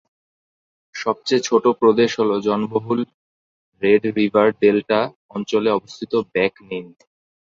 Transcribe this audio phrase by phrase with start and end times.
[0.95, 2.99] সবচেয়ে ছোট প্রদেশ হল জনবহুল
[3.81, 4.99] রেড রিভার ডেল্টা
[5.35, 6.85] অঞ্চলে অবস্থিত ব্যাক নিন।